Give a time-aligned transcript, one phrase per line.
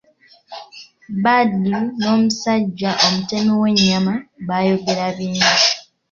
[1.23, 4.15] Badru n'omusajja omutemi w'ennyama
[4.47, 5.55] bayogera bingi.